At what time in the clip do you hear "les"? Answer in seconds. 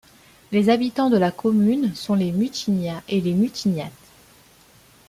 0.51-0.69, 2.15-2.31, 3.21-3.35